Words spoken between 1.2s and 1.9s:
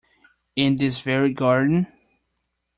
garden.